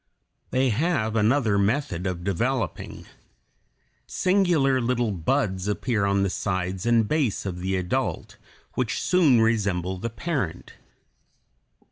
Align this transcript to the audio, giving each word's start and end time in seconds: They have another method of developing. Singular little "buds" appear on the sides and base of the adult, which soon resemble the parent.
They 0.49 0.69
have 0.69 1.15
another 1.15 1.59
method 1.59 2.07
of 2.07 2.23
developing. 2.23 3.05
Singular 4.07 4.81
little 4.81 5.11
"buds" 5.11 5.67
appear 5.67 6.05
on 6.05 6.23
the 6.23 6.29
sides 6.31 6.87
and 6.87 7.07
base 7.07 7.45
of 7.45 7.59
the 7.59 7.75
adult, 7.75 8.37
which 8.73 8.99
soon 8.99 9.41
resemble 9.41 9.99
the 9.99 10.09
parent. 10.09 10.73